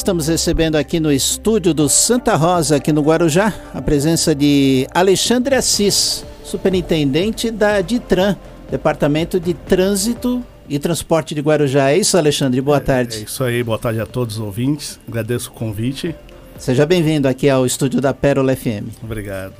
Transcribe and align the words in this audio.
Estamos 0.00 0.28
recebendo 0.28 0.76
aqui 0.76 0.98
no 0.98 1.12
estúdio 1.12 1.74
do 1.74 1.86
Santa 1.86 2.34
Rosa, 2.34 2.76
aqui 2.76 2.90
no 2.90 3.02
Guarujá, 3.02 3.52
a 3.74 3.82
presença 3.82 4.34
de 4.34 4.88
Alexandre 4.94 5.54
Assis, 5.54 6.24
superintendente 6.42 7.50
da 7.50 7.82
DITRAN, 7.82 8.34
Departamento 8.70 9.38
de 9.38 9.52
Trânsito 9.52 10.42
e 10.66 10.78
Transporte 10.78 11.34
de 11.34 11.42
Guarujá. 11.42 11.90
É 11.90 11.98
isso, 11.98 12.16
Alexandre? 12.16 12.62
Boa 12.62 12.80
tarde. 12.80 13.16
É, 13.16 13.20
é 13.20 13.24
isso 13.24 13.44
aí, 13.44 13.62
boa 13.62 13.78
tarde 13.78 14.00
a 14.00 14.06
todos 14.06 14.36
os 14.36 14.40
ouvintes. 14.40 14.98
Agradeço 15.06 15.50
o 15.50 15.52
convite. 15.52 16.14
Seja 16.56 16.86
bem-vindo 16.86 17.28
aqui 17.28 17.50
ao 17.50 17.66
estúdio 17.66 18.00
da 18.00 18.14
Pérola 18.14 18.56
FM. 18.56 18.88
Obrigado. 19.04 19.52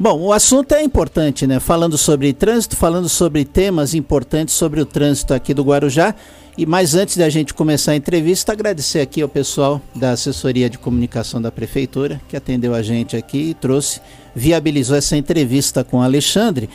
Bom, 0.00 0.20
o 0.20 0.32
assunto 0.32 0.76
é 0.76 0.82
importante, 0.84 1.44
né? 1.44 1.58
Falando 1.58 1.98
sobre 1.98 2.32
trânsito, 2.32 2.76
falando 2.76 3.08
sobre 3.08 3.44
temas 3.44 3.94
importantes 3.94 4.54
sobre 4.54 4.80
o 4.80 4.86
trânsito 4.86 5.34
aqui 5.34 5.52
do 5.52 5.64
Guarujá. 5.64 6.14
E 6.56 6.64
mais 6.64 6.94
antes 6.94 7.16
da 7.16 7.28
gente 7.28 7.52
começar 7.52 7.92
a 7.92 7.96
entrevista, 7.96 8.52
agradecer 8.52 9.00
aqui 9.00 9.20
ao 9.20 9.28
pessoal 9.28 9.80
da 9.96 10.12
assessoria 10.12 10.70
de 10.70 10.78
comunicação 10.78 11.42
da 11.42 11.50
prefeitura 11.50 12.20
que 12.28 12.36
atendeu 12.36 12.74
a 12.74 12.82
gente 12.82 13.16
aqui 13.16 13.50
e 13.50 13.54
trouxe, 13.54 14.00
viabilizou 14.36 14.96
essa 14.96 15.16
entrevista 15.16 15.82
com 15.82 15.98
o 15.98 16.02
Alexandre, 16.02 16.70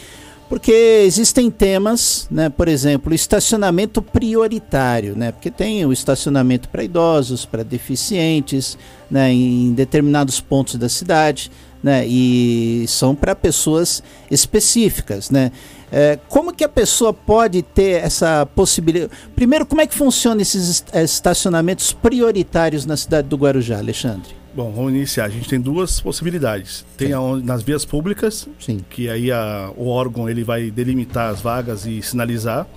porque 0.49 0.71
existem 1.05 1.49
temas, 1.49 2.27
né, 2.29 2.49
por 2.49 2.67
exemplo, 2.67 3.13
estacionamento 3.13 4.01
prioritário, 4.01 5.15
né, 5.17 5.31
porque 5.31 5.49
tem 5.49 5.85
o 5.85 5.91
estacionamento 5.91 6.69
para 6.69 6.83
idosos, 6.83 7.45
para 7.45 7.63
deficientes, 7.63 8.77
né, 9.09 9.31
em 9.33 9.73
determinados 9.73 10.39
pontos 10.39 10.75
da 10.75 10.87
cidade, 10.87 11.51
né, 11.83 12.05
e 12.07 12.85
são 12.87 13.13
para 13.13 13.35
pessoas 13.35 14.01
específicas, 14.31 15.29
né. 15.29 15.51
É, 15.91 16.17
como 16.27 16.51
que 16.51 16.63
a 16.63 16.69
pessoa 16.69 17.13
pode 17.13 17.61
ter 17.61 18.03
essa 18.03 18.47
possibilidade? 18.47 19.11
Primeiro, 19.35 19.63
como 19.63 19.79
é 19.79 19.85
que 19.85 19.93
funciona 19.93 20.41
esses 20.41 20.83
estacionamentos 20.91 21.93
prioritários 21.93 22.83
na 22.83 22.97
cidade 22.97 23.27
do 23.27 23.37
Guarujá, 23.37 23.77
Alexandre? 23.77 24.33
Bom, 24.55 24.71
vamos 24.71 24.91
iniciar. 24.91 25.25
A 25.25 25.29
gente 25.29 25.47
tem 25.47 25.61
duas 25.61 25.99
possibilidades. 25.99 26.83
Tem 26.97 27.13
a, 27.13 27.19
nas 27.43 27.61
vias 27.61 27.85
públicas, 27.85 28.47
Sim. 28.59 28.79
que 28.89 29.07
aí 29.07 29.31
a, 29.31 29.71
o 29.75 29.87
órgão 29.87 30.27
ele 30.27 30.43
vai 30.43 30.71
delimitar 30.71 31.29
as 31.29 31.41
vagas 31.41 31.85
e 31.85 32.01
sinalizar. 32.01 32.67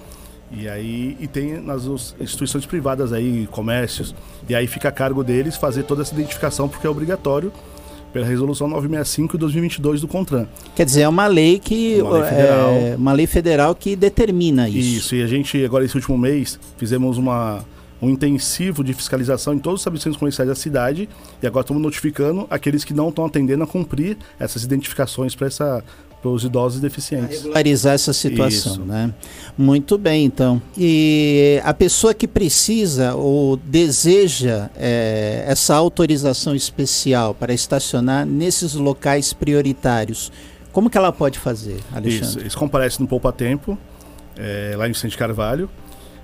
E 0.51 0.69
aí 0.69 1.17
e 1.19 1.27
tem 1.27 1.61
nas 1.61 1.87
instituições 2.21 2.67
privadas 2.67 3.13
aí, 3.13 3.49
comércios, 3.51 4.15
e 4.49 4.55
aí 4.55 4.67
fica 4.67 4.91
a 4.91 4.93
cargo 4.93 5.25
deles 5.25 5.57
fazer 5.57 5.83
toda 5.83 6.03
essa 6.03 6.15
identificação 6.15 6.69
porque 6.69 6.87
é 6.87 6.91
obrigatório 6.91 7.53
pela 8.17 8.27
resolução 8.27 8.67
965 8.67 9.37
de 9.37 9.41
2022 9.41 10.01
do 10.01 10.09
CONTRAN. 10.09 10.47
Quer 10.75 10.87
dizer, 10.87 11.03
é 11.03 11.09
uma 11.09 11.27
lei 11.27 11.59
que 11.59 12.01
uma 12.01 12.13
lei 12.13 12.25
federal, 12.25 12.71
é, 12.71 12.97
uma 12.97 13.13
lei 13.13 13.27
federal 13.27 13.75
que 13.75 13.95
determina 13.95 14.69
isso. 14.71 14.79
Isso, 14.79 15.15
e 15.17 15.23
a 15.23 15.27
gente 15.27 15.63
agora 15.63 15.85
esse 15.85 15.95
último 15.95 16.17
mês 16.17 16.59
fizemos 16.79 17.19
uma 17.19 17.63
um 18.01 18.11
intensivo 18.11 18.85
de 18.85 18.93
fiscalização 18.93 19.55
em 19.55 19.59
todos 19.59 19.81
os 19.81 19.81
estabelecimentos 19.83 20.19
comerciais 20.19 20.49
da 20.49 20.55
cidade 20.55 21.09
e 21.43 21.47
agora 21.47 21.63
estamos 21.63 21.83
notificando 21.83 22.47
aqueles 22.51 22.85
que 22.85 22.93
não 22.93 23.09
estão 23.09 23.25
atendendo 23.25 23.65
a 23.65 23.67
cumprir 23.67 24.17
essas 24.39 24.63
identificações 24.65 25.35
para 25.35 25.47
essa 25.47 25.83
para 26.27 26.35
os 26.35 26.45
idosos 26.45 26.81
deficientes. 26.81 27.43
regularizar 27.43 27.95
essa 27.95 28.13
situação, 28.13 28.73
Isso. 28.73 28.85
né? 28.85 29.15
Muito 29.57 29.97
bem, 29.97 30.25
então. 30.25 30.61
E 30.77 31.61
a 31.65 31.73
pessoa 31.73 32.13
que 32.13 32.27
precisa 32.27 33.15
ou 33.15 33.57
deseja 33.57 34.69
é, 34.77 35.45
essa 35.47 35.75
autorização 35.77 36.55
especial 36.55 37.33
para 37.33 37.55
estacionar 37.55 38.27
nesses 38.27 38.75
locais 38.75 39.33
prioritários, 39.33 40.33
como 40.73 40.91
que 40.91 40.99
ela 40.99 41.13
pode 41.13 41.39
fazer, 41.39 41.79
Alexandre? 41.93 42.27
Isso, 42.27 42.47
isso 42.49 42.59
comparece 42.59 43.01
no 43.01 43.07
Poupa 43.07 43.33
Tempo, 43.33 43.79
é, 44.37 44.75
lá 44.77 44.89
em 44.89 44.93
Vicente 44.93 45.17
Carvalho. 45.17 45.71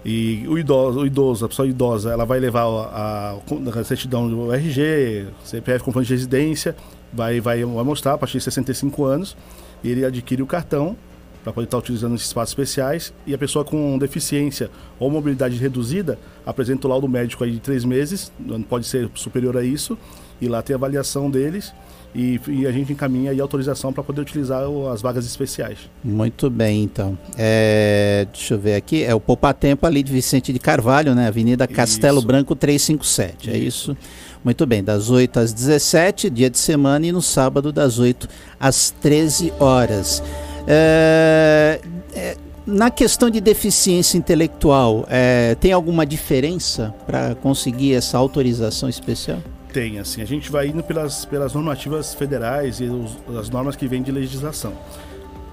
E 0.05 0.45
o 0.49 0.59
idoso, 0.59 0.99
o 0.99 1.07
idoso, 1.07 1.45
a 1.45 1.49
pessoa 1.49 1.69
idosa, 1.69 2.11
ela 2.11 2.25
vai 2.25 2.41
levar 2.41 2.65
a, 2.65 3.37
a, 3.37 3.81
a 3.81 3.85
certidão 3.85 4.29
do 4.29 4.53
RG, 4.53 5.29
CPF, 5.45 5.85
comprovante 5.85 6.09
de 6.09 6.15
residência, 6.15 6.75
vai, 7.13 7.41
vai, 7.41 7.65
vai 7.65 7.85
mostrar 7.85 8.15
a 8.15 8.19
partir 8.19 8.39
de 8.39 8.45
65 8.45 9.05
anos 9.05 9.37
e 9.83 9.91
ele 9.91 10.05
adquire 10.05 10.43
o 10.43 10.47
cartão 10.47 10.97
para 11.43 11.53
poder 11.53 11.67
estar 11.67 11.79
utilizando 11.79 12.15
esses 12.15 12.29
espaços 12.29 12.53
especiais 12.53 13.13
e 13.27 13.35
a 13.35 13.39
pessoa 13.39 13.65
com 13.65 13.99
deficiência 13.99 14.71
ou 14.99 15.11
mobilidade 15.11 15.57
reduzida 15.57 16.19
apresenta 16.47 16.87
o 16.87 16.91
laudo 16.91 17.09
médico 17.09 17.43
aí 17.43 17.51
de 17.51 17.61
três 17.61 17.85
meses, 17.85 18.33
não 18.39 18.63
pode 18.63 18.87
ser 18.87 19.11
superior 19.15 19.57
a 19.57 19.65
isso, 19.65 19.99
e 20.41 20.49
lá 20.49 20.63
tem 20.63 20.75
a 20.75 20.77
avaliação 20.77 21.31
deles 21.31 21.73
e, 22.15 22.39
e 22.49 22.67
a 22.67 22.73
gente 22.73 22.93
encaminha 22.93 23.31
aí 23.31 23.41
a 23.41 23.43
autorização 23.43 23.93
para 23.93 24.03
poder 24.03 24.21
utilizar 24.21 24.63
as 24.93 25.01
vagas 25.01 25.25
especiais. 25.25 25.79
Muito 26.05 26.51
bem, 26.51 26.83
então. 26.83 27.17
É, 27.39 28.27
deixa 28.31 28.55
eu 28.55 28.59
ver 28.59 28.75
aqui, 28.75 29.03
é 29.03 29.15
o 29.15 29.21
Poupa 29.21 29.55
Tempo 29.55 29.87
ali 29.87 30.03
de 30.03 30.13
Vicente 30.13 30.53
de 30.53 30.59
Carvalho, 30.59 31.15
né? 31.15 31.27
Avenida 31.27 31.67
Castelo 31.67 32.19
isso. 32.19 32.27
Branco 32.27 32.55
357, 32.55 33.51
é 33.51 33.57
isso? 33.57 33.97
Muito 34.45 34.67
bem, 34.67 34.83
das 34.83 35.09
8 35.09 35.39
às 35.39 35.53
17, 35.53 36.29
dia 36.29 36.51
de 36.51 36.59
semana, 36.59 37.07
e 37.07 37.13
no 37.13 37.23
sábado, 37.23 37.73
das 37.73 37.99
8 37.99 38.29
às 38.59 38.91
13 38.91 39.53
horas. 39.61 40.23
É, 40.67 41.81
é, 42.15 42.37
na 42.67 42.91
questão 42.91 43.31
de 43.31 43.41
deficiência 43.41 44.19
intelectual, 44.19 45.07
é, 45.09 45.55
tem 45.57 45.73
alguma 45.73 46.05
diferença 46.05 46.95
para 47.07 47.35
conseguir 47.37 47.95
essa 47.95 48.19
autorização 48.19 48.89
especial? 48.89 49.39
Tem, 49.73 49.99
assim, 49.99 50.21
a 50.21 50.27
gente 50.27 50.51
vai 50.51 50.67
indo 50.69 50.83
pelas, 50.83 51.25
pelas 51.25 51.55
normativas 51.55 52.13
federais 52.15 52.81
e 52.81 52.85
os, 52.85 53.17
as 53.39 53.49
normas 53.49 53.75
que 53.75 53.87
vêm 53.89 54.03
de 54.03 54.13
legislação. 54.13 54.75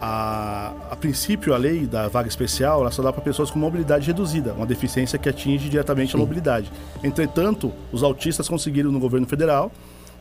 A, 0.02 0.74
a, 0.92 0.96
princípio, 0.96 1.54
a 1.54 1.58
lei 1.58 1.86
da 1.86 2.08
vaga 2.08 2.30
especial 2.30 2.82
ela 2.82 2.92
só 2.92 3.02
dá 3.02 3.12
para 3.12 3.22
pessoas 3.22 3.52
com 3.52 3.60
mobilidade 3.60 4.08
reduzida, 4.08 4.54
uma 4.54 4.66
deficiência 4.66 5.20
que 5.20 5.28
atinge 5.28 5.68
diretamente 5.68 6.12
Sim. 6.12 6.18
a 6.18 6.20
mobilidade. 6.20 6.72
Entretanto, 7.04 7.74
os 7.92 8.02
autistas 8.02 8.48
conseguiram 8.48 8.92
no 8.92 9.00
governo 9.00 9.28
federal, 9.28 9.72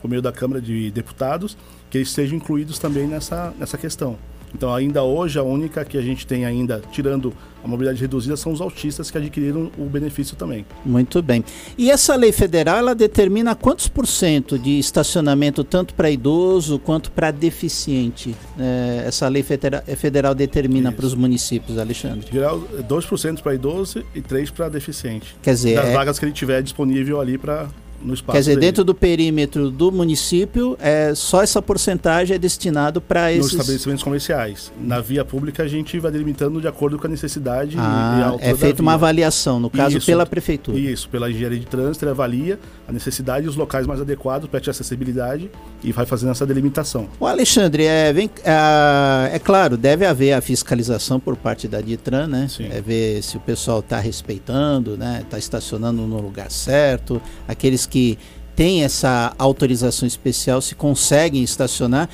por 0.01 0.09
meio 0.09 0.23
da 0.23 0.33
Câmara 0.33 0.61
de 0.61 0.91
Deputados, 0.91 1.57
que 1.91 1.99
eles 1.99 2.11
sejam 2.11 2.37
incluídos 2.37 2.79
também 2.79 3.07
nessa, 3.07 3.53
nessa 3.59 3.79
questão. 3.79 4.19
Então, 4.55 4.75
ainda 4.75 5.03
hoje, 5.03 5.39
a 5.39 5.43
única 5.43 5.85
que 5.85 5.97
a 5.97 6.03
gente 6.03 6.27
tem 6.27 6.45
ainda, 6.45 6.83
tirando 6.91 7.33
a 7.63 7.69
mobilidade 7.69 8.01
reduzida, 8.01 8.37
são 8.37 8.53
os 8.53 8.61
autistas 8.61 9.11
que 9.11 9.19
adquiriram 9.19 9.71
o 9.77 9.85
benefício 9.85 10.37
também. 10.37 10.65
Muito 10.85 11.21
bem. 11.23 11.45
E 11.77 11.91
essa 11.91 12.15
lei 12.15 12.33
federal, 12.33 12.79
ela 12.79 12.95
determina 12.95 13.55
quantos 13.55 13.89
por 13.89 14.07
cento 14.07 14.59
de 14.59 14.79
estacionamento, 14.79 15.65
tanto 15.65 15.95
para 15.95 16.11
idoso 16.11 16.79
quanto 16.79 17.11
para 17.11 17.31
deficiente? 17.31 18.35
É, 18.59 19.05
essa 19.07 19.29
lei 19.29 19.43
federal, 19.43 19.83
federal 19.97 20.35
determina 20.35 20.93
para 20.93 21.07
os 21.07 21.15
municípios, 21.15 21.79
Alexandre? 21.79 22.29
Geral, 22.33 22.61
2% 22.61 23.43
para 23.43 23.55
idoso 23.55 24.05
e 24.15 24.21
3% 24.21 24.53
para 24.53 24.69
deficiente. 24.69 25.37
Quer 25.43 25.55
dizer... 25.55 25.75
Das 25.77 25.87
é... 25.87 25.93
vagas 25.93 26.19
que 26.19 26.25
ele 26.25 26.33
tiver 26.33 26.63
disponível 26.63 27.21
ali 27.21 27.37
para 27.37 27.69
no 28.03 28.15
espaço 28.15 28.35
Quer 28.37 28.41
dizer, 28.41 28.55
dele. 28.55 28.67
dentro 28.67 28.85
do 28.85 28.95
perímetro 28.95 29.71
do 29.71 29.91
município, 29.91 30.77
é, 30.81 31.13
só 31.15 31.43
essa 31.43 31.61
porcentagem 31.61 32.35
é 32.35 32.39
destinado 32.39 33.01
para 33.01 33.33
esses... 33.33 33.53
Nos 33.53 33.61
estabelecimentos 33.61 34.03
comerciais. 34.03 34.73
Na 34.81 35.01
via 35.01 35.25
pública, 35.25 35.63
a 35.63 35.69
gente 35.69 35.99
vai 35.99 36.11
delimitando 36.11 36.61
de 36.61 36.69
acordo 36.69 36.99
com 36.99 37.07
a 37.07 37.11
necessidade 37.11 37.77
ah, 37.79 38.17
e 38.19 38.23
a 38.23 38.27
altura 38.29 38.51
É 38.51 38.55
feita 38.55 38.83
uma 38.83 38.95
avaliação, 38.95 39.59
no 39.59 39.71
caso, 39.71 39.99
isso, 39.99 40.07
pela 40.07 40.25
prefeitura. 40.25 40.79
Isso, 40.79 41.09
pela 41.09 41.31
engenharia 41.31 41.59
de 41.59 41.67
trânsito, 41.67 42.05
ele 42.05 42.11
avalia 42.11 42.59
a 42.87 42.93
necessidade 42.93 43.47
e 43.47 43.49
os 43.49 43.57
locais 43.57 43.87
mais 43.87 44.01
adequados 44.01 44.49
para 44.49 44.61
a 44.65 44.71
acessibilidade 44.71 45.51
e 45.83 45.93
vai 45.93 46.07
fazendo 46.07 46.31
essa 46.31 46.47
delimitação. 46.47 47.09
O 47.19 47.27
Alexandre, 47.27 47.85
é, 47.85 48.13
vem, 48.13 48.31
é, 48.45 49.37
é 49.37 49.39
claro, 49.39 49.77
deve 49.77 50.07
haver 50.07 50.33
a 50.33 50.41
fiscalização 50.41 51.19
por 51.21 51.37
parte 51.37 51.67
da 51.69 51.81
DITRAN, 51.81 52.27
né? 52.27 52.47
Sim. 52.49 52.69
É 52.71 52.81
ver 52.81 53.23
se 53.23 53.37
o 53.37 53.41
pessoal 53.41 53.81
está 53.81 53.99
respeitando, 53.99 54.97
né? 54.97 55.21
Está 55.23 55.39
estacionando 55.39 56.03
no 56.03 56.21
lugar 56.21 56.51
certo, 56.51 57.21
aqueles 57.47 57.87
que 57.89 58.19
têm 58.55 58.85
essa 58.85 59.35
autorização 59.39 60.07
especial 60.07 60.61
se 60.61 60.75
conseguem 60.75 61.43
estacionar. 61.43 62.09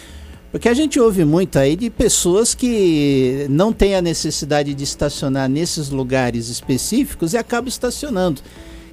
Porque 0.51 0.69
a 0.69 0.75
gente 0.75 1.01
ouve 1.01 1.25
muito 1.25 1.59
aí 1.59 1.75
de 1.75 1.91
pessoas 1.91 2.55
que 2.55 3.47
não 3.51 3.73
têm 3.73 3.97
a 3.97 4.03
necessidade 4.03 4.73
de 4.73 4.85
estacionar 4.85 5.49
nesses 5.49 5.91
lugares 5.91 6.49
específicos 6.49 7.33
e 7.33 7.37
acabam 7.37 7.69
estacionando. 7.69 8.41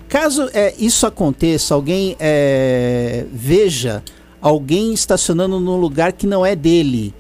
Caso 0.10 0.50
é, 0.54 0.74
isso 0.78 1.06
aconteça, 1.06 1.74
alguém 1.74 2.16
é, 2.20 3.26
veja 3.32 4.04
alguém 4.42 4.92
estacionando 4.92 5.60
num 5.60 5.78
lugar 5.78 6.14
que 6.14 6.26
não 6.26 6.44
é 6.44 6.56
dele, 6.56 7.14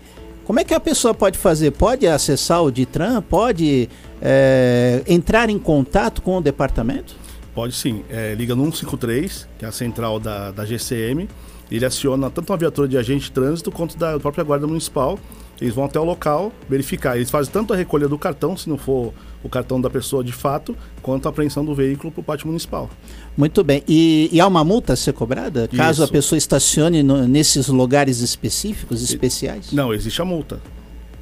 como 0.52 0.60
é 0.60 0.64
que 0.66 0.74
a 0.74 0.80
pessoa 0.80 1.14
pode 1.14 1.38
fazer? 1.38 1.72
Pode 1.72 2.06
acessar 2.06 2.62
o 2.62 2.70
Ditran? 2.70 3.22
Pode 3.22 3.88
é, 4.22 5.02
entrar 5.08 5.50
em 5.50 5.58
contato 5.58 6.22
com 6.22 6.38
o 6.38 6.42
departamento? 6.42 7.16
Pode 7.54 7.74
sim. 7.74 8.04
É, 8.10 8.34
liga 8.34 8.56
no 8.56 8.64
153, 8.64 9.48
que 9.58 9.66
é 9.66 9.68
a 9.68 9.72
central 9.72 10.20
da, 10.20 10.52
da 10.52 10.66
GCM. 10.66 11.28
Ele 11.70 11.86
aciona 11.86 12.30
tanto 12.30 12.52
uma 12.52 12.58
viatura 12.58 12.88
de 12.88 12.98
agente 12.98 13.26
de 13.26 13.32
trânsito 13.32 13.72
quanto 13.72 13.98
da 13.98 14.20
própria 14.20 14.44
Guarda 14.44 14.68
Municipal. 14.68 15.18
Eles 15.60 15.76
vão 15.76 15.86
até 15.86 16.00
o 16.00 16.04
local 16.04 16.52
verificar. 16.68 17.16
Eles 17.16 17.30
fazem 17.30 17.54
tanto 17.54 17.72
a 17.72 17.78
recolha 17.78 18.08
do 18.08 18.18
cartão, 18.18 18.58
se 18.58 18.68
não 18.68 18.78
for 18.78 19.14
o 19.44 19.50
cartão 19.50 19.80
da 19.80 19.90
pessoa 19.90 20.24
de 20.24 20.34
fato, 20.34 20.76
quanto 21.02 21.28
a 21.28 21.30
apreensão 21.30 21.64
do 21.64 21.74
veículo 21.76 22.12
para 22.12 22.22
o 22.22 22.24
pátio 22.24 22.48
municipal. 22.48 22.90
Muito 23.38 23.64
bem. 23.64 23.84
E, 23.88 24.28
e, 24.32 24.42
há 24.42 24.48
uma 24.48 24.64
multa 24.64 24.94
a 24.94 24.96
ser 24.96 25.14
cobrada 25.14 25.68
caso 25.68 26.04
Isso. 26.04 26.10
a 26.10 26.12
pessoa 26.12 26.38
estacione 26.38 27.04
no, 27.04 27.28
nesses 27.28 27.68
lugares 27.68 28.20
específicos, 28.20 29.02
especiais? 29.04 29.72
Não, 29.72 29.94
existe 29.94 30.22
a 30.22 30.26
multa. 30.26 30.60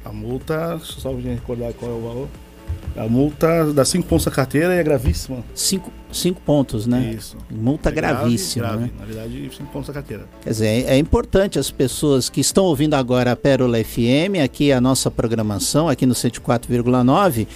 A 0.04 0.10
multa, 0.10 0.80
só 0.82 1.12
para 1.12 1.20
recordar 1.20 1.72
qual 1.74 1.90
é 1.90 1.94
o 1.94 2.00
valor. 2.00 2.28
A 2.96 3.08
multa 3.08 3.72
dá 3.72 3.84
5 3.84 4.06
pontos 4.06 4.26
na 4.26 4.32
carteira 4.32 4.74
e 4.74 4.78
é 4.78 4.82
gravíssima. 4.82 5.38
5 5.54 5.90
pontos, 6.44 6.86
né? 6.86 7.14
Isso. 7.16 7.36
Multa 7.50 7.88
É 7.88 7.92
grave, 7.92 8.14
gravíssima. 8.20 8.66
grave. 8.66 8.82
Né? 8.84 8.90
Na 8.98 9.04
verdade, 9.06 9.50
5 9.56 9.70
pontos 9.72 9.88
na 9.88 9.94
carteira. 9.94 10.24
Quer 10.42 10.50
dizer, 10.50 10.66
é, 10.66 10.80
é 10.94 10.98
importante 10.98 11.58
as 11.58 11.70
pessoas 11.70 12.28
que 12.28 12.40
estão 12.40 12.64
ouvindo 12.64 12.94
agora 12.94 13.32
a 13.32 13.36
Pérola 13.36 13.78
FM, 13.82 14.42
aqui 14.44 14.72
a 14.72 14.80
nossa 14.80 15.10
programação, 15.10 15.88
aqui 15.88 16.04
no 16.04 16.14
104,9, 16.14 17.46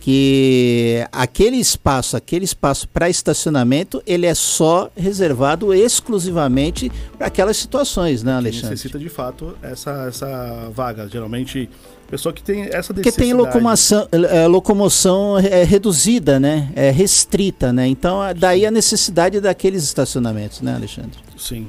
que 0.00 1.04
aquele 1.10 1.56
espaço, 1.56 2.16
aquele 2.16 2.44
espaço 2.44 2.86
para 2.88 3.08
estacionamento, 3.08 4.02
ele 4.06 4.26
é 4.26 4.34
só 4.34 4.90
reservado 4.94 5.72
exclusivamente 5.72 6.92
para 7.16 7.26
aquelas 7.28 7.56
situações, 7.56 8.22
né, 8.22 8.32
Que 8.32 8.36
Alexandre? 8.38 8.70
necessita 8.70 8.98
de 8.98 9.08
fato 9.08 9.56
essa, 9.62 10.04
essa 10.08 10.70
vaga. 10.74 11.08
Geralmente, 11.08 11.70
pessoa 12.04 12.32
que 12.32 12.42
tem 12.42 12.62
essa 12.62 12.92
Porque 12.92 13.08
necessidade. 13.08 13.16
tem 13.16 13.32
locomoção, 13.32 14.08
é, 14.12 14.46
locomoção 14.46 15.38
é, 15.38 15.64
reduzida, 15.64 16.38
né? 16.38 16.70
É 16.74 16.90
restrita, 16.90 17.72
né? 17.72 17.86
Então, 17.86 18.20
daí 18.36 18.66
a 18.66 18.70
necessidade 18.70 19.40
daqueles 19.40 19.82
estacionamentos, 19.84 20.60
né, 20.60 20.74
Alexandre? 20.74 21.18
Sim. 21.36 21.68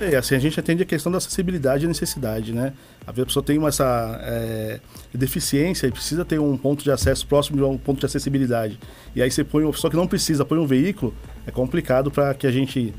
É, 0.00 0.16
assim, 0.16 0.34
a 0.34 0.38
gente 0.38 0.58
atende 0.58 0.82
a 0.82 0.86
questão 0.86 1.12
da 1.12 1.18
acessibilidade 1.18 1.84
e 1.84 1.88
necessidade, 1.88 2.52
né? 2.52 2.72
A 3.06 3.12
pessoa 3.12 3.42
tem 3.42 3.56
uma, 3.56 3.68
essa 3.68 4.18
é, 4.22 4.80
deficiência 5.14 5.86
e 5.86 5.92
precisa 5.92 6.24
ter 6.24 6.40
um 6.40 6.56
ponto 6.56 6.82
de 6.82 6.90
acesso 6.90 7.26
próximo 7.26 7.56
de 7.56 7.62
um 7.62 7.78
ponto 7.78 8.00
de 8.00 8.06
acessibilidade. 8.06 8.78
E 9.14 9.22
aí 9.22 9.30
você 9.30 9.44
põe 9.44 9.62
uma 9.62 9.72
pessoa 9.72 9.90
que 9.90 9.96
não 9.96 10.06
precisa, 10.06 10.44
põe 10.44 10.58
um 10.58 10.66
veículo, 10.66 11.14
é 11.46 11.50
complicado 11.52 12.10
para 12.10 12.34
que 12.34 12.46
a 12.46 12.50
gente 12.50 12.92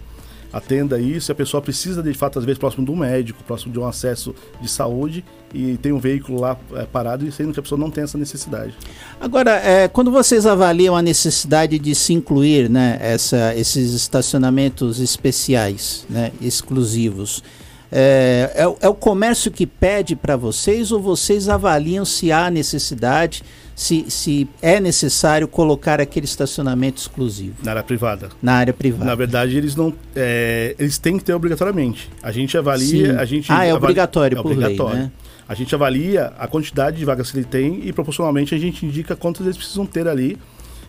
atenda 0.53 0.99
isso. 0.99 1.31
A 1.31 1.35
pessoa 1.35 1.61
precisa, 1.61 2.03
de 2.03 2.13
fato, 2.13 2.37
às 2.37 2.45
vezes, 2.45 2.59
próximo 2.59 2.85
de 2.85 2.91
um 2.91 2.95
médico, 2.95 3.43
próximo 3.43 3.73
de 3.73 3.79
um 3.79 3.87
acesso 3.87 4.35
de 4.61 4.69
saúde, 4.69 5.25
e 5.53 5.77
tem 5.77 5.91
um 5.91 5.99
veículo 5.99 6.39
lá 6.39 6.55
é, 6.75 6.85
parado, 6.85 7.25
e 7.25 7.31
sendo 7.31 7.51
que 7.51 7.59
a 7.59 7.63
pessoa 7.63 7.79
não 7.79 7.89
tem 7.89 8.03
essa 8.03 8.17
necessidade. 8.17 8.75
Agora, 9.19 9.51
é, 9.51 9.87
quando 9.87 10.11
vocês 10.11 10.45
avaliam 10.45 10.95
a 10.95 11.01
necessidade 11.01 11.79
de 11.79 11.95
se 11.95 12.13
incluir 12.13 12.69
né, 12.69 12.99
essa, 13.01 13.55
esses 13.55 13.93
estacionamentos 13.93 14.99
especiais, 14.99 16.05
né, 16.09 16.31
exclusivos, 16.39 17.43
é, 17.91 18.51
é 18.55 18.85
é 18.85 18.89
o 18.89 18.95
comércio 18.95 19.51
que 19.51 19.67
pede 19.67 20.15
para 20.15 20.35
vocês 20.35 20.91
ou 20.91 20.99
vocês 20.99 21.47
avaliam 21.47 22.03
se 22.03 22.31
há 22.31 22.49
necessidade, 22.49 23.43
se, 23.75 24.05
se 24.09 24.47
é 24.61 24.79
necessário 24.79 25.47
colocar 25.47 25.99
aquele 25.99 26.25
estacionamento 26.25 27.01
exclusivo 27.01 27.55
Na 27.63 27.71
área 27.71 27.83
privada. 27.83 28.29
na 28.41 28.53
área 28.53 28.73
privada? 28.73 29.05
Na 29.05 29.15
verdade, 29.15 29.57
eles 29.57 29.75
não. 29.75 29.93
é, 30.15 30.75
eles 30.77 30.97
têm 30.97 31.17
que 31.17 31.23
ter 31.23 31.33
obrigatoriamente. 31.33 32.09
A 32.21 32.31
gente 32.31 32.57
avalia. 32.57 33.13
Sim. 33.13 33.17
A 33.19 33.25
gente 33.25 33.51
Ah, 33.51 33.65
é 33.65 33.69
avali- 33.71 33.83
obrigatório 33.85 34.37
é 34.37 34.41
por 34.41 34.49
lei, 34.49 34.57
obrigatório. 34.57 34.97
né? 34.99 35.11
A 35.47 35.55
gente 35.55 35.75
avalia 35.75 36.31
a 36.37 36.47
quantidade 36.47 36.97
de 36.97 37.03
vagas 37.05 37.29
que 37.31 37.37
ele 37.37 37.45
tem 37.45 37.81
e 37.85 37.91
proporcionalmente 37.91 38.55
a 38.55 38.57
gente 38.57 38.85
indica 38.85 39.15
quantas 39.15 39.45
eles 39.45 39.57
precisam 39.57 39.85
ter 39.85 40.07
ali. 40.07 40.37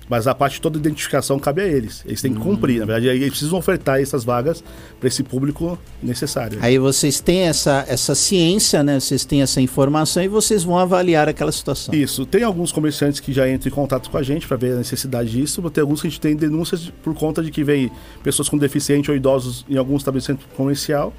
Mas 0.09 0.27
a 0.27 0.35
parte 0.35 0.61
toda 0.61 0.79
da 0.79 0.89
identificação 0.89 1.39
cabe 1.39 1.63
a 1.63 1.67
eles. 1.67 2.03
Eles 2.07 2.21
têm 2.21 2.35
que 2.35 2.41
cumprir. 2.41 2.81
Na 2.81 2.87
verdade, 2.87 3.09
eles 3.09 3.31
precisam 3.31 3.59
ofertar 3.59 4.01
essas 4.01 4.25
vagas 4.25 4.63
para 5.01 5.09
esse 5.09 5.23
público 5.23 5.79
necessário. 6.03 6.59
Aí 6.61 6.79
vocês 6.79 7.21
têm 7.21 7.41
essa, 7.41 7.85
essa 7.89 8.15
ciência, 8.15 8.83
né? 8.83 9.01
Vocês 9.01 9.25
têm 9.25 9.43
essa 9.43 9.61
informação 9.61 10.23
e 10.23 10.29
vocês 10.29 10.63
vão 10.63 10.79
avaliar 10.79 11.29
aquela 11.29 11.53
situação. 11.53 11.95
Isso. 11.95 12.27
Tem 12.27 12.43
alguns 12.43 12.71
comerciantes 12.71 13.21
que 13.21 13.33
já 13.33 13.49
entram 13.49 13.71
em 13.71 13.75
contato 13.75 14.11
com 14.11 14.19
a 14.19 14.23
gente 14.23 14.47
para 14.47 14.57
ver 14.57 14.73
a 14.73 14.77
necessidade 14.77 15.31
disso, 15.31 15.63
tem 15.71 15.83
alguns 15.83 16.01
que 16.01 16.07
a 16.07 16.11
gente 16.11 16.21
tem 16.21 16.37
denúncias 16.37 16.93
por 17.03 17.15
conta 17.15 17.43
de 17.43 17.51
que 17.51 17.65
vem 17.65 17.91
pessoas 18.23 18.49
com 18.49 18.59
deficiente 18.59 19.11
ou 19.11 19.17
idosos 19.17 19.65
em 19.69 19.77
algum 19.77 19.97
estabelecimento 19.97 20.47
comercial 20.57 21.13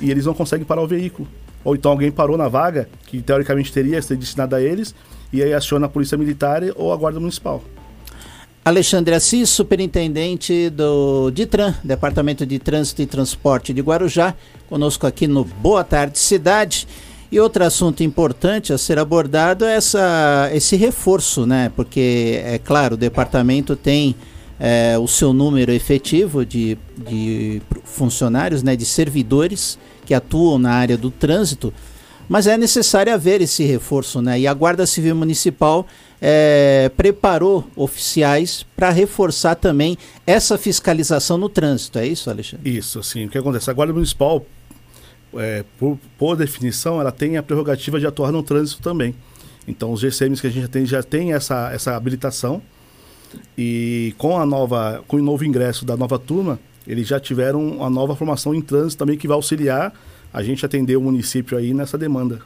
e 0.00 0.10
eles 0.10 0.26
não 0.26 0.34
conseguem 0.34 0.66
parar 0.66 0.82
o 0.82 0.86
veículo. 0.86 1.26
Ou 1.64 1.74
então 1.74 1.90
alguém 1.90 2.12
parou 2.12 2.36
na 2.36 2.48
vaga, 2.48 2.88
que 3.06 3.20
teoricamente 3.20 3.72
teria 3.72 4.00
sido 4.00 4.18
destinada 4.18 4.56
a 4.56 4.62
eles, 4.62 4.94
e 5.32 5.42
aí 5.42 5.52
aciona 5.52 5.86
a 5.86 5.88
Polícia 5.88 6.16
Militar 6.16 6.62
ou 6.76 6.92
a 6.92 6.96
Guarda 6.96 7.18
Municipal. 7.18 7.62
Alexandre 8.66 9.14
Assis, 9.14 9.48
superintendente 9.48 10.70
do 10.70 11.30
DITRAN, 11.30 11.72
Departamento 11.84 12.44
de 12.44 12.58
Trânsito 12.58 13.00
e 13.00 13.06
Transporte 13.06 13.72
de 13.72 13.80
Guarujá, 13.80 14.34
conosco 14.68 15.06
aqui 15.06 15.28
no 15.28 15.44
Boa 15.44 15.84
Tarde 15.84 16.18
Cidade. 16.18 16.88
E 17.30 17.38
outro 17.38 17.62
assunto 17.62 18.02
importante 18.02 18.72
a 18.72 18.78
ser 18.78 18.98
abordado 18.98 19.64
é 19.64 19.76
essa, 19.76 20.50
esse 20.52 20.74
reforço, 20.74 21.46
né? 21.46 21.70
Porque, 21.76 22.40
é 22.44 22.58
claro, 22.58 22.96
o 22.96 22.98
departamento 22.98 23.76
tem 23.76 24.16
é, 24.58 24.98
o 24.98 25.06
seu 25.06 25.32
número 25.32 25.70
efetivo 25.70 26.44
de, 26.44 26.76
de 27.08 27.62
funcionários, 27.84 28.64
né, 28.64 28.74
de 28.74 28.84
servidores 28.84 29.78
que 30.04 30.12
atuam 30.12 30.58
na 30.58 30.72
área 30.72 30.96
do 30.96 31.12
trânsito, 31.12 31.72
mas 32.28 32.46
é 32.46 32.56
necessário 32.56 33.12
haver 33.12 33.40
esse 33.40 33.64
reforço, 33.64 34.20
né? 34.20 34.40
E 34.40 34.46
a 34.46 34.54
Guarda 34.54 34.86
Civil 34.86 35.14
Municipal 35.14 35.86
é, 36.20 36.90
preparou 36.96 37.68
oficiais 37.76 38.66
para 38.74 38.90
reforçar 38.90 39.54
também 39.54 39.96
essa 40.26 40.58
fiscalização 40.58 41.38
no 41.38 41.48
trânsito, 41.48 41.98
é 41.98 42.06
isso, 42.06 42.30
Alexandre? 42.30 42.76
Isso, 42.76 42.98
assim, 42.98 43.26
o 43.26 43.28
que 43.28 43.38
acontece? 43.38 43.70
A 43.70 43.72
Guarda 43.72 43.92
Municipal, 43.92 44.44
é, 45.34 45.64
por, 45.78 45.98
por 46.18 46.36
definição, 46.36 47.00
ela 47.00 47.12
tem 47.12 47.36
a 47.36 47.42
prerrogativa 47.42 48.00
de 48.00 48.06
atuar 48.06 48.32
no 48.32 48.42
trânsito 48.42 48.82
também. 48.82 49.14
Então, 49.68 49.92
os 49.92 50.00
GCMs 50.00 50.40
que 50.40 50.46
a 50.46 50.50
gente 50.50 50.62
já 50.62 50.68
tem, 50.68 50.86
já 50.86 51.02
tem 51.02 51.32
essa, 51.32 51.72
essa 51.72 51.96
habilitação. 51.96 52.62
E 53.58 54.14
com 54.16 54.38
a 54.38 54.46
nova, 54.46 55.02
com 55.06 55.16
o 55.16 55.22
novo 55.22 55.44
ingresso 55.44 55.84
da 55.84 55.96
nova 55.96 56.18
turma, 56.18 56.58
eles 56.86 57.08
já 57.08 57.18
tiveram 57.18 57.60
uma 57.60 57.90
nova 57.90 58.14
formação 58.14 58.54
em 58.54 58.60
trânsito 58.60 58.98
também 58.98 59.18
que 59.18 59.26
vai 59.26 59.34
auxiliar 59.34 59.92
a 60.32 60.42
gente 60.42 60.64
atender 60.64 60.96
o 60.96 61.00
município 61.00 61.56
aí 61.56 61.72
nessa 61.74 61.96
demanda. 61.98 62.40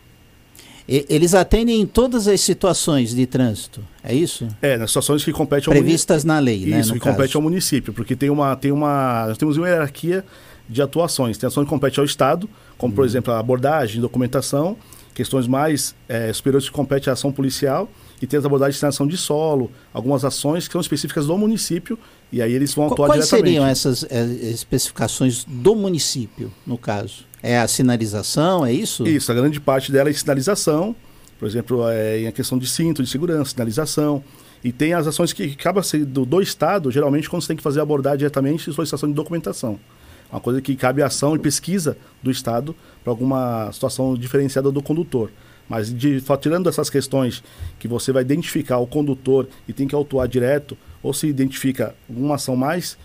E- 0.89 1.05
eles 1.09 1.35
atendem 1.35 1.81
em 1.81 1.87
todas 1.87 2.27
as 2.27 2.41
situações 2.41 3.15
de 3.15 3.27
trânsito, 3.27 3.81
é 4.03 4.15
isso? 4.15 4.49
É, 4.61 4.77
nas 4.77 4.91
situações 4.91 5.25
que 5.25 5.33
compete 5.33 5.69
ao. 5.69 5.73
Previstas 5.75 6.25
na 6.25 6.39
lei, 6.39 6.67
né? 6.67 6.81
Isso, 6.81 6.93
que 6.93 6.99
compete 7.01 7.29
caso. 7.29 7.39
ao 7.39 7.43
município, 7.43 7.93
porque 7.93 8.17
tem 8.17 8.31
uma, 8.31 8.57
tem 8.57 8.73
uma, 8.73 9.27
nós 9.29 9.39
temos 9.39 9.57
uma 9.57 9.69
hierarquia 9.69 10.25
de 10.69 10.81
atuações. 10.83 11.37
Tem 11.39 11.47
ações 11.47 11.65
que 11.65 11.71
competem 11.71 12.01
ao 12.01 12.05
Estado, 12.05 12.49
como 12.79 12.91
Uhum. 12.93 12.97
por 12.97 13.05
exemplo 13.05 13.33
a 13.33 13.39
abordagem, 13.39 14.01
documentação, 14.01 14.77
questões 15.15 15.47
mais 15.47 15.95
eh, 16.09 16.33
superiores 16.33 16.69
que 16.69 16.75
competem 16.75 17.11
à 17.11 17.15
ação 17.15 17.31
policial, 17.31 17.89
e 18.23 18.27
tem 18.27 18.39
as 18.39 18.45
abordagens 18.45 18.75
de 18.75 18.77
destinação 18.79 19.07
de 19.07 19.17
solo, 19.17 19.71
algumas 19.93 20.25
ações 20.25 20.67
que 20.67 20.73
são 20.73 20.81
específicas 20.81 21.27
do 21.27 21.37
município, 21.37 21.99
e 22.33 22.41
aí 22.41 22.53
eles 22.53 22.73
vão 22.75 22.87
atuar 22.87 23.09
Quais 23.09 23.25
diretamente. 23.27 23.47
seriam 23.49 23.67
essas 23.67 24.05
eh, 24.11 24.25
especificações 24.51 25.45
do 25.45 25.75
município, 25.75 26.53
no 26.67 26.79
caso? 26.79 27.29
É 27.43 27.59
a 27.59 27.67
sinalização, 27.67 28.67
é 28.67 28.73
isso? 28.73 29.07
Isso, 29.07 29.31
a 29.33 29.35
grande 29.35 29.61
parte 29.61 29.91
dela 29.91 30.11
é 30.11 30.13
sinalização, 30.13 30.95
por 31.39 31.47
exemplo, 31.47 31.89
é, 31.89 32.21
em 32.21 32.27
a 32.27 32.33
questão 32.33 32.59
de 32.59 32.69
cinto, 32.69 33.03
de 33.03 33.09
segurança, 33.09 33.53
sinalização. 33.53 34.23
E 34.63 34.71
tem 34.71 34.93
as 34.93 35.07
ações 35.07 35.33
que 35.33 35.57
acaba 35.59 35.83
sendo 35.83 36.27
do 36.27 36.43
Estado, 36.43 36.91
geralmente 36.91 37.31
quando 37.31 37.41
você 37.43 37.49
tem 37.49 37.57
que 37.57 37.63
fazer 37.63 37.81
abordagem 37.81 38.19
diretamente, 38.19 38.71
solicitação 38.71 39.09
de 39.09 39.15
documentação. 39.15 39.81
Uma 40.31 40.41
coisa 40.41 40.61
que 40.61 40.77
cabe 40.77 41.03
ação 41.03 41.35
e 41.35 41.39
pesquisa 41.39 41.97
do 42.23 42.31
Estado 42.31 42.77
para 43.03 43.11
alguma 43.11 43.73
situação 43.73 44.15
diferenciada 44.15 44.71
do 44.71 44.83
condutor. 44.83 45.31
Mas 45.67 45.93
de, 45.93 46.23
tirando 46.41 46.69
essas 46.69 46.91
questões 46.91 47.43
que 47.79 47.89
você 47.89 48.13
vai 48.13 48.23
identificar 48.23 48.79
o 48.79 48.87
condutor 48.87 49.49
e 49.67 49.73
tem 49.73 49.89
que 49.89 49.95
autuar 49.95 50.29
direto, 50.29 50.77
ou 51.03 51.15
se 51.15 51.27
identifica 51.27 51.95
uma 52.09 52.35
ação 52.35 52.55
mais 52.55 52.99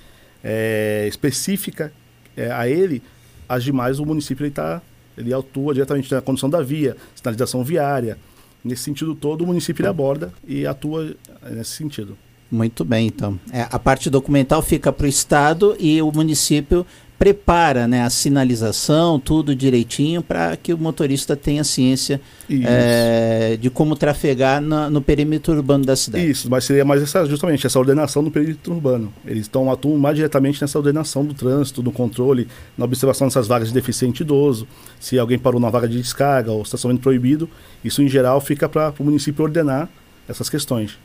é, 0.43 1.05
específica 1.07 1.93
é, 2.35 2.51
a 2.51 2.67
ele, 2.67 3.01
as 3.47 3.63
demais 3.63 3.99
o 3.99 4.05
município 4.05 4.43
ele, 4.45 4.51
tá, 4.51 4.81
ele 5.17 5.33
atua 5.33 5.73
diretamente 5.73 6.13
na 6.13 6.21
condição 6.21 6.49
da 6.49 6.61
via, 6.61 6.95
sinalização 7.15 7.63
viária. 7.63 8.17
Nesse 8.63 8.83
sentido 8.83 9.13
todo, 9.13 9.43
o 9.43 9.47
município 9.47 9.81
ele 9.81 9.89
aborda 9.89 10.33
e 10.47 10.65
atua 10.65 11.15
nesse 11.51 11.71
sentido. 11.71 12.17
Muito 12.49 12.85
bem, 12.85 13.07
então. 13.07 13.39
É, 13.51 13.67
a 13.69 13.79
parte 13.79 14.09
documental 14.09 14.61
fica 14.61 14.91
para 14.91 15.05
o 15.05 15.09
Estado 15.09 15.75
e 15.79 16.01
o 16.01 16.11
município 16.11 16.85
prepara 17.17 17.87
né, 17.87 18.03
a 18.03 18.09
sinalização, 18.09 19.19
tudo 19.19 19.55
direitinho, 19.55 20.21
para 20.21 20.55
que 20.57 20.73
o 20.73 20.77
motorista 20.77 21.35
tenha 21.35 21.63
ciência 21.63 22.19
é, 22.49 23.57
de 23.59 23.69
como 23.69 23.95
trafegar 23.95 24.61
na- 24.61 24.89
no 24.89 25.01
perímetro 25.01 25.53
urbano 25.55 25.85
da 25.85 25.95
cidade. 25.95 26.29
Isso, 26.29 26.49
mas 26.49 26.65
seria 26.65 26.83
mais 26.85 27.01
essa, 27.01 27.25
justamente 27.25 27.65
essa 27.65 27.79
ordenação 27.79 28.23
do 28.23 28.29
perímetro 28.31 28.73
urbano. 28.73 29.13
Eles 29.25 29.43
estão 29.43 29.71
atuam 29.71 29.97
mais 29.97 30.15
diretamente 30.15 30.61
nessa 30.61 30.77
ordenação 30.77 31.25
do 31.25 31.33
trânsito, 31.33 31.81
no 31.81 31.91
controle, 31.91 32.47
na 32.77 32.85
observação 32.85 33.27
dessas 33.27 33.47
vagas 33.47 33.69
de 33.69 33.73
deficiente 33.73 34.21
idoso, 34.21 34.67
se 34.99 35.17
alguém 35.17 35.39
parou 35.39 35.59
na 35.59 35.69
vaga 35.69 35.87
de 35.87 35.97
descarga 36.01 36.51
ou 36.51 36.61
estacionamento 36.61 37.01
proibido, 37.03 37.49
isso 37.83 38.01
em 38.01 38.07
geral 38.07 38.39
fica 38.41 38.67
para 38.67 38.93
o 38.99 39.03
município 39.03 39.43
ordenar 39.43 39.89
essas 40.27 40.49
questões. 40.49 40.97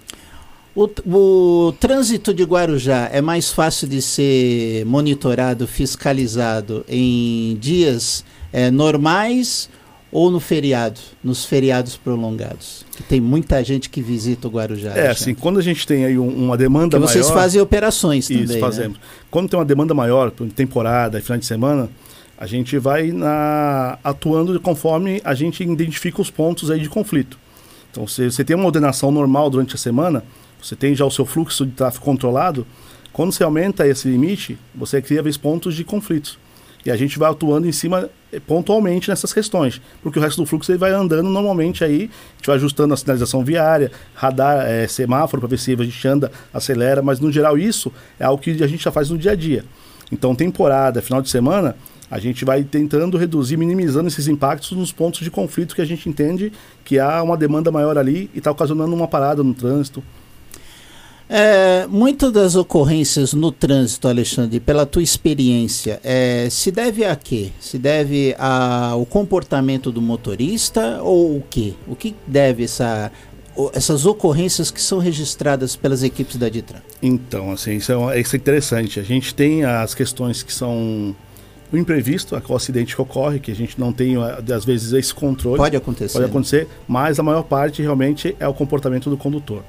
O, 0.74 0.88
o 1.06 1.72
trânsito 1.80 2.32
de 2.32 2.44
Guarujá 2.44 3.08
é 3.12 3.20
mais 3.20 3.50
fácil 3.50 3.88
de 3.88 4.00
ser 4.00 4.84
monitorado, 4.86 5.66
fiscalizado 5.66 6.84
em 6.88 7.56
dias 7.60 8.24
eh, 8.52 8.70
normais 8.70 9.68
ou 10.12 10.30
no 10.30 10.38
feriado, 10.40 11.00
nos 11.22 11.44
feriados 11.44 11.96
prolongados? 11.96 12.84
Que 12.96 13.02
tem 13.02 13.20
muita 13.20 13.62
gente 13.64 13.90
que 13.90 14.00
visita 14.00 14.46
o 14.46 14.50
Guarujá. 14.50 14.90
É, 14.90 15.08
assim, 15.08 15.34
quando 15.34 15.58
a 15.58 15.62
gente 15.62 15.84
tem 15.86 16.04
aí 16.04 16.18
um- 16.18 16.28
uma 16.46 16.56
demanda 16.56 16.98
Que 16.98 17.06
vocês 17.06 17.26
maior... 17.26 17.40
fazem 17.40 17.60
operações 17.60 18.28
também. 18.28 18.44
Isso, 18.44 18.54
né? 18.54 18.60
fazemos. 18.60 18.98
Quando 19.30 19.48
tem 19.48 19.58
uma 19.58 19.64
demanda 19.64 19.92
maior, 19.92 20.30
por 20.30 20.48
temporada 20.52 21.18
e 21.18 21.22
final 21.22 21.38
de 21.38 21.46
semana, 21.46 21.88
a 22.38 22.46
gente 22.46 22.78
vai 22.78 23.10
na- 23.12 23.98
atuando 24.04 24.58
conforme 24.60 25.20
a 25.24 25.34
gente 25.34 25.62
identifica 25.64 26.22
os 26.22 26.30
pontos 26.30 26.70
aí 26.70 26.80
de 26.80 26.88
conflito. 26.88 27.36
Então, 27.90 28.06
se 28.06 28.30
você 28.30 28.44
tem 28.44 28.54
uma 28.56 28.66
ordenação 28.66 29.10
normal 29.10 29.50
durante 29.50 29.74
a 29.74 29.78
semana, 29.78 30.22
você 30.62 30.76
tem 30.76 30.94
já 30.94 31.04
o 31.04 31.10
seu 31.10 31.26
fluxo 31.26 31.66
de 31.66 31.72
tráfego 31.72 32.04
controlado, 32.04 32.66
quando 33.12 33.32
você 33.32 33.42
aumenta 33.42 33.86
esse 33.86 34.08
limite, 34.08 34.58
você 34.74 35.02
cria 35.02 35.22
vezes 35.22 35.36
pontos 35.36 35.74
de 35.74 35.84
conflitos. 35.84 36.38
E 36.84 36.90
a 36.90 36.96
gente 36.96 37.18
vai 37.18 37.30
atuando 37.30 37.68
em 37.68 37.72
cima 37.72 38.08
eh, 38.32 38.40
pontualmente 38.40 39.10
nessas 39.10 39.32
questões, 39.32 39.80
porque 40.02 40.18
o 40.18 40.22
resto 40.22 40.40
do 40.40 40.46
fluxo 40.46 40.70
ele 40.70 40.78
vai 40.78 40.92
andando 40.92 41.28
normalmente 41.28 41.84
aí, 41.84 42.04
a 42.04 42.36
gente 42.36 42.46
vai 42.46 42.56
ajustando 42.56 42.94
a 42.94 42.96
sinalização 42.96 43.44
viária, 43.44 43.90
radar, 44.14 44.66
é, 44.66 44.86
semáforo 44.86 45.40
para 45.40 45.50
ver 45.50 45.58
se 45.58 45.74
a 45.74 45.84
gente 45.84 46.08
anda, 46.08 46.32
acelera, 46.54 47.02
mas 47.02 47.20
no 47.20 47.30
geral 47.30 47.58
isso 47.58 47.92
é 48.18 48.24
algo 48.24 48.42
que 48.42 48.62
a 48.62 48.66
gente 48.66 48.82
já 48.82 48.90
faz 48.90 49.10
no 49.10 49.18
dia 49.18 49.32
a 49.32 49.34
dia. 49.34 49.64
Então, 50.10 50.34
temporada, 50.34 51.02
final 51.02 51.20
de 51.20 51.28
semana, 51.28 51.76
a 52.10 52.18
gente 52.18 52.44
vai 52.44 52.64
tentando 52.64 53.16
reduzir, 53.16 53.56
minimizando 53.56 54.08
esses 54.08 54.26
impactos 54.26 54.72
nos 54.72 54.90
pontos 54.90 55.20
de 55.20 55.30
conflito 55.30 55.74
que 55.74 55.80
a 55.80 55.84
gente 55.84 56.08
entende 56.08 56.52
que 56.84 56.98
há 56.98 57.22
uma 57.22 57.36
demanda 57.36 57.70
maior 57.70 57.96
ali 57.96 58.28
e 58.34 58.38
está 58.38 58.50
ocasionando 58.50 58.94
uma 58.94 59.06
parada 59.06 59.44
no 59.44 59.54
trânsito. 59.54 60.02
É, 61.32 61.86
muitas 61.86 62.32
das 62.32 62.56
ocorrências 62.56 63.32
no 63.32 63.52
trânsito, 63.52 64.08
Alexandre, 64.08 64.58
pela 64.58 64.84
tua 64.84 65.00
experiência, 65.00 66.00
é, 66.02 66.48
se 66.50 66.72
deve 66.72 67.04
a 67.04 67.14
quê? 67.14 67.52
Se 67.60 67.78
deve 67.78 68.34
ao 68.36 69.06
comportamento 69.06 69.92
do 69.92 70.02
motorista 70.02 71.00
ou 71.00 71.36
o 71.36 71.44
quê? 71.48 71.74
O 71.86 71.94
que 71.94 72.16
deve 72.26 72.64
essa, 72.64 73.12
essas 73.72 74.06
ocorrências 74.06 74.72
que 74.72 74.82
são 74.82 74.98
registradas 74.98 75.76
pelas 75.76 76.02
equipes 76.02 76.34
da 76.34 76.48
Ditran? 76.48 76.80
Então, 77.00 77.52
assim, 77.52 77.76
isso 77.76 77.92
é, 77.92 78.20
isso 78.20 78.34
é 78.34 78.36
interessante. 78.36 78.98
A 78.98 79.04
gente 79.04 79.32
tem 79.32 79.64
as 79.64 79.94
questões 79.94 80.42
que 80.42 80.52
são 80.52 81.14
o 81.72 81.76
imprevisto, 81.76 82.34
o 82.34 82.56
acidente 82.56 82.96
que 82.96 83.00
ocorre, 83.00 83.38
que 83.38 83.52
a 83.52 83.54
gente 83.54 83.78
não 83.78 83.92
tem, 83.92 84.16
às 84.52 84.64
vezes, 84.64 84.92
esse 84.92 85.14
controle. 85.14 85.58
Pode 85.58 85.76
acontecer. 85.76 86.12
Pode 86.12 86.24
acontecer, 86.28 86.68
mas 86.88 87.20
a 87.20 87.22
maior 87.22 87.44
parte 87.44 87.80
realmente 87.82 88.34
é 88.40 88.48
o 88.48 88.52
comportamento 88.52 89.08
do 89.08 89.16
condutor. 89.16 89.62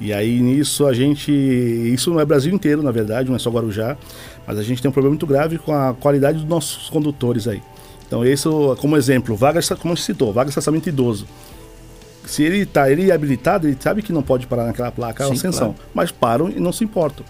E 0.00 0.12
aí 0.12 0.40
nisso 0.40 0.86
a 0.86 0.94
gente. 0.94 1.30
Isso 1.30 2.10
não 2.10 2.18
é 2.18 2.24
Brasil 2.24 2.52
inteiro, 2.52 2.82
na 2.82 2.90
verdade, 2.90 3.28
não 3.28 3.36
é 3.36 3.38
só 3.38 3.50
Guarujá, 3.50 3.96
mas 4.46 4.58
a 4.58 4.62
gente 4.62 4.80
tem 4.80 4.88
um 4.88 4.92
problema 4.92 5.10
muito 5.10 5.26
grave 5.26 5.58
com 5.58 5.72
a 5.72 5.92
qualidade 5.92 6.38
dos 6.38 6.48
nossos 6.48 6.88
condutores 6.88 7.46
aí. 7.46 7.62
Então, 8.06 8.24
isso, 8.24 8.76
como 8.80 8.96
exemplo, 8.96 9.36
vaga, 9.36 9.60
como 9.76 9.96
você 9.96 10.02
citou, 10.04 10.32
vaga 10.32 10.46
de 10.46 10.50
estacionamento 10.50 10.88
idoso. 10.88 11.28
Se 12.26 12.42
ele 12.42 12.58
está 12.62 12.90
ele 12.90 13.10
é 13.10 13.14
habilitado, 13.14 13.68
ele 13.68 13.76
sabe 13.78 14.02
que 14.02 14.12
não 14.12 14.22
pode 14.22 14.46
parar 14.46 14.64
naquela 14.64 14.90
placa 14.90 15.26
Sim, 15.26 15.32
ascensão, 15.32 15.74
claro. 15.74 15.90
mas 15.94 16.10
param 16.10 16.50
e 16.50 16.58
não 16.58 16.72
se 16.72 16.82
importam. 16.82 17.24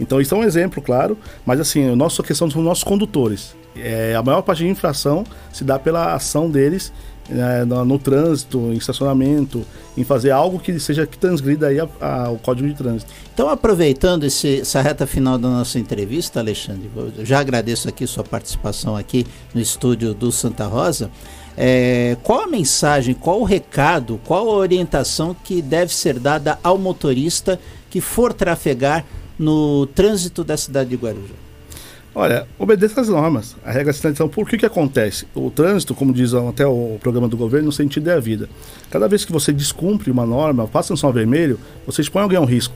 Então, 0.00 0.20
isso 0.20 0.34
é 0.34 0.38
um 0.38 0.42
exemplo, 0.42 0.82
claro, 0.82 1.16
mas 1.46 1.60
assim, 1.60 1.88
a 1.88 1.94
nossa 1.94 2.22
questão 2.22 2.50
são 2.50 2.60
os 2.60 2.66
nossos 2.66 2.82
condutores. 2.82 3.54
É, 3.76 4.14
a 4.16 4.22
maior 4.22 4.42
parte 4.42 4.64
de 4.64 4.68
infração 4.68 5.24
se 5.52 5.62
dá 5.62 5.78
pela 5.78 6.14
ação 6.14 6.50
deles 6.50 6.92
né, 7.28 7.64
no, 7.64 7.84
no, 7.84 7.98
trânsito, 7.98 8.58
em 8.58 8.76
estacionamento, 8.76 9.64
em 9.96 10.04
fazer 10.04 10.30
algo 10.30 10.58
que 10.58 10.78
seja 10.78 11.06
que 11.06 11.16
transgrida 11.16 11.68
aí 11.68 11.80
a, 11.80 11.88
a, 12.00 12.30
o 12.30 12.38
código 12.38 12.68
de 12.68 12.74
trânsito. 12.74 13.10
Então, 13.32 13.48
aproveitando 13.48 14.24
esse, 14.24 14.60
essa 14.60 14.80
reta 14.82 15.06
final 15.06 15.38
da 15.38 15.48
nossa 15.48 15.78
entrevista, 15.78 16.40
Alexandre, 16.40 16.90
já 17.20 17.40
agradeço 17.40 17.88
aqui 17.88 18.06
sua 18.06 18.24
participação 18.24 18.96
aqui 18.96 19.26
no 19.54 19.60
estúdio 19.60 20.14
do 20.14 20.30
Santa 20.30 20.66
Rosa. 20.66 21.10
É, 21.56 22.16
qual 22.22 22.42
a 22.42 22.46
mensagem, 22.46 23.14
qual 23.14 23.40
o 23.40 23.44
recado, 23.44 24.20
qual 24.24 24.48
a 24.50 24.56
orientação 24.56 25.34
que 25.44 25.62
deve 25.62 25.94
ser 25.94 26.18
dada 26.18 26.58
ao 26.62 26.76
motorista 26.76 27.60
que 27.88 28.00
for 28.00 28.32
trafegar 28.32 29.04
no 29.38 29.86
trânsito 29.86 30.42
da 30.42 30.56
cidade 30.56 30.90
de 30.90 30.96
Guarujá? 30.96 31.34
Olha, 32.16 32.46
obedeça 32.56 33.00
as 33.00 33.08
normas, 33.08 33.56
a 33.64 33.72
regra 33.72 33.92
de 33.92 33.98
sinalização. 33.98 34.28
Por 34.28 34.48
que 34.48 34.56
que 34.56 34.64
acontece? 34.64 35.26
O 35.34 35.50
trânsito, 35.50 35.96
como 35.96 36.12
diz 36.12 36.32
até 36.32 36.64
o 36.64 36.96
programa 37.00 37.26
do 37.26 37.36
governo, 37.36 37.66
no 37.66 37.72
sentido 37.72 38.08
é 38.08 38.14
a 38.14 38.20
vida. 38.20 38.48
Cada 38.88 39.08
vez 39.08 39.24
que 39.24 39.32
você 39.32 39.52
descumpre 39.52 40.12
uma 40.12 40.24
norma, 40.24 40.68
passa 40.68 40.92
um 40.92 40.96
sinal 40.96 41.12
vermelho, 41.12 41.58
você 41.84 42.02
expõe 42.02 42.22
alguém 42.22 42.38
a 42.38 42.40
um 42.40 42.44
risco. 42.44 42.74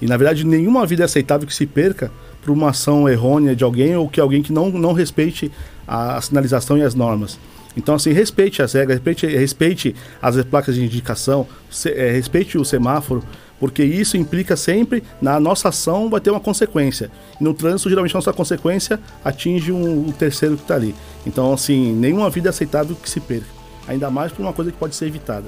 E 0.00 0.06
na 0.06 0.16
verdade, 0.16 0.46
nenhuma 0.46 0.86
vida 0.86 1.02
é 1.02 1.04
aceitável 1.04 1.46
que 1.46 1.54
se 1.54 1.66
perca 1.66 2.10
por 2.42 2.50
uma 2.50 2.70
ação 2.70 3.06
errônea 3.06 3.54
de 3.54 3.62
alguém 3.62 3.94
ou 3.94 4.08
que 4.08 4.18
alguém 4.18 4.42
que 4.42 4.52
não, 4.52 4.70
não 4.70 4.94
respeite 4.94 5.52
a, 5.86 6.16
a 6.16 6.20
sinalização 6.22 6.78
e 6.78 6.82
as 6.82 6.94
normas. 6.94 7.38
Então, 7.76 7.94
assim, 7.94 8.12
respeite 8.12 8.62
as 8.62 8.72
regras, 8.72 8.96
respeite, 8.96 9.26
respeite 9.26 9.96
as 10.20 10.42
placas 10.44 10.74
de 10.74 10.84
indicação, 10.84 11.46
se, 11.70 11.90
é, 11.90 12.10
respeite 12.10 12.58
o 12.58 12.64
semáforo, 12.64 13.22
porque 13.62 13.84
isso 13.84 14.16
implica 14.16 14.56
sempre 14.56 15.04
na 15.20 15.38
nossa 15.38 15.68
ação 15.68 16.10
vai 16.10 16.20
ter 16.20 16.32
uma 16.32 16.40
consequência. 16.40 17.12
E 17.40 17.44
no 17.44 17.54
trânsito, 17.54 17.88
geralmente, 17.88 18.10
a 18.10 18.18
nossa 18.18 18.32
consequência 18.32 18.98
atinge 19.24 19.70
um, 19.70 20.08
um 20.08 20.10
terceiro 20.10 20.56
que 20.56 20.62
está 20.62 20.74
ali. 20.74 20.92
Então, 21.24 21.52
assim, 21.52 21.92
nenhuma 21.92 22.28
vida 22.28 22.48
é 22.48 22.50
aceitável 22.50 22.96
que 23.00 23.08
se 23.08 23.20
perca. 23.20 23.46
Ainda 23.86 24.10
mais 24.10 24.32
por 24.32 24.42
uma 24.42 24.52
coisa 24.52 24.72
que 24.72 24.76
pode 24.76 24.96
ser 24.96 25.06
evitada. 25.06 25.44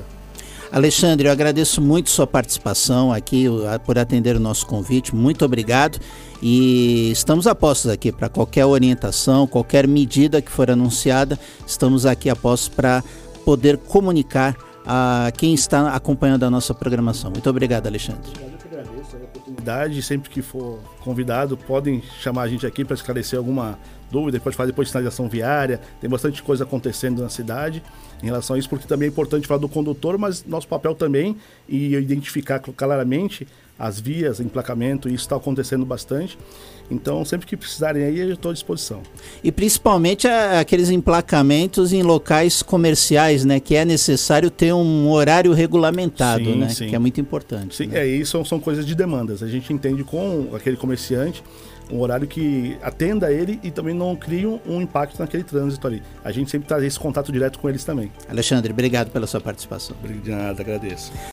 Alexandre, 0.70 1.26
eu 1.26 1.32
agradeço 1.32 1.82
muito 1.82 2.08
sua 2.08 2.24
participação 2.24 3.12
aqui, 3.12 3.46
por 3.84 3.98
atender 3.98 4.36
o 4.36 4.40
nosso 4.40 4.64
convite. 4.64 5.12
Muito 5.12 5.44
obrigado. 5.44 5.98
E 6.40 7.10
estamos 7.10 7.48
a 7.48 7.54
postos 7.54 7.90
aqui 7.90 8.12
para 8.12 8.28
qualquer 8.28 8.64
orientação, 8.64 9.44
qualquer 9.44 9.88
medida 9.88 10.40
que 10.40 10.52
for 10.52 10.70
anunciada, 10.70 11.36
estamos 11.66 12.06
aqui 12.06 12.30
a 12.30 12.36
postos 12.36 12.68
para 12.68 13.02
poder 13.44 13.76
comunicar 13.76 14.56
a 14.86 15.32
quem 15.36 15.54
está 15.54 15.94
acompanhando 15.94 16.44
a 16.44 16.50
nossa 16.50 16.74
programação. 16.74 17.30
Muito 17.30 17.48
obrigado, 17.48 17.86
Alexandre. 17.86 18.30
Eu 18.40 18.58
que 18.58 18.66
agradeço 18.68 19.16
a 19.16 19.18
oportunidade. 19.18 20.02
Sempre 20.02 20.30
que 20.30 20.42
for 20.42 20.78
convidado, 21.00 21.56
podem 21.56 22.02
chamar 22.20 22.42
a 22.42 22.48
gente 22.48 22.66
aqui 22.66 22.84
para 22.84 22.94
esclarecer 22.94 23.38
alguma 23.38 23.78
dúvida. 24.10 24.38
Pode 24.40 24.56
fazer 24.56 24.72
depois 24.72 24.88
de 24.88 24.92
sinalização 24.92 25.28
viária. 25.28 25.80
Tem 26.00 26.08
bastante 26.08 26.42
coisa 26.42 26.64
acontecendo 26.64 27.22
na 27.22 27.28
cidade 27.28 27.82
em 28.22 28.26
relação 28.26 28.56
a 28.56 28.58
isso, 28.58 28.68
porque 28.68 28.86
também 28.86 29.06
é 29.06 29.10
importante 29.10 29.46
falar 29.46 29.60
do 29.60 29.68
condutor, 29.68 30.16
mas 30.18 30.44
nosso 30.44 30.68
papel 30.68 30.94
também 30.94 31.36
e 31.68 31.94
identificar 31.94 32.58
claramente 32.58 33.46
as 33.78 33.98
vias, 34.00 34.40
emplacamento, 34.40 35.08
isso 35.08 35.24
está 35.24 35.36
acontecendo 35.36 35.84
bastante. 35.84 36.38
Então, 36.90 37.24
sempre 37.24 37.46
que 37.46 37.56
precisarem 37.56 38.04
aí, 38.04 38.20
eu 38.20 38.34
estou 38.34 38.50
à 38.50 38.54
disposição. 38.54 39.02
E 39.42 39.50
principalmente 39.50 40.28
aqueles 40.28 40.90
emplacamentos 40.90 41.92
em 41.92 42.02
locais 42.02 42.62
comerciais, 42.62 43.44
né? 43.44 43.58
Que 43.58 43.74
é 43.74 43.84
necessário 43.84 44.50
ter 44.50 44.72
um 44.74 45.10
horário 45.10 45.52
regulamentado, 45.52 46.44
sim, 46.44 46.56
né? 46.56 46.68
Sim. 46.68 46.88
Que 46.88 46.94
é 46.94 46.98
muito 46.98 47.20
importante. 47.20 47.74
Sim, 47.74 47.86
né? 47.86 48.00
é, 48.00 48.06
isso 48.06 48.32
são, 48.32 48.44
são 48.44 48.60
coisas 48.60 48.84
de 48.84 48.94
demandas. 48.94 49.42
A 49.42 49.48
gente 49.48 49.72
entende 49.72 50.04
com 50.04 50.50
aquele 50.54 50.76
comerciante 50.76 51.42
um 51.90 52.00
horário 52.00 52.26
que 52.26 52.76
atenda 52.82 53.32
ele 53.32 53.60
e 53.62 53.70
também 53.70 53.94
não 53.94 54.16
crie 54.16 54.46
um, 54.46 54.58
um 54.66 54.80
impacto 54.80 55.18
naquele 55.18 55.44
trânsito 55.44 55.86
ali. 55.86 56.02
A 56.24 56.32
gente 56.32 56.50
sempre 56.50 56.66
traz 56.66 56.82
esse 56.82 56.98
contato 56.98 57.30
direto 57.30 57.58
com 57.58 57.68
eles 57.68 57.84
também. 57.84 58.10
Alexandre, 58.28 58.72
obrigado 58.72 59.10
pela 59.10 59.26
sua 59.26 59.40
participação. 59.40 59.96
Obrigado, 60.02 60.60
agradeço. 60.60 61.12